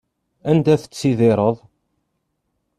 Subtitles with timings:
[0.49, 1.55] Anda tettttidiṛeḍ?